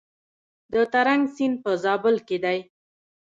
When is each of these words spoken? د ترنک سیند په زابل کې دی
د 0.73 0.75
ترنک 0.93 1.23
سیند 1.35 1.55
په 1.63 1.71
زابل 1.83 2.15
کې 2.27 2.37
دی 2.43 2.57